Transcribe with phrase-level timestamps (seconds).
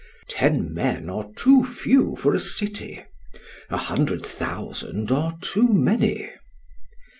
[0.27, 3.03] "Ten men are too few for a city;
[3.69, 6.27] a hundred thousand are too many."